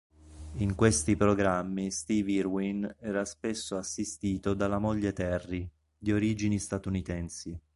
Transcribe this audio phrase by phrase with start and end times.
[0.53, 7.55] In questi programmi Steve Irwin era spesso assistito dalla moglie Terri, di origini statunitensi.